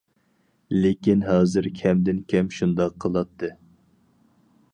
لېكىن 0.85 1.21
ھازىر 1.27 1.69
كەمدىن 1.81 2.23
كەم 2.35 2.51
شۇنداق 2.61 2.97
قىلاتتى. 3.05 3.53